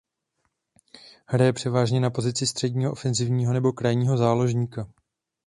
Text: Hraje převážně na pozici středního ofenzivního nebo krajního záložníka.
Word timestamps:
Hraje 1.25 1.53
převážně 1.53 1.99
na 1.99 2.09
pozici 2.09 2.47
středního 2.47 2.91
ofenzivního 2.91 3.53
nebo 3.53 3.73
krajního 3.73 4.17
záložníka. 4.17 4.87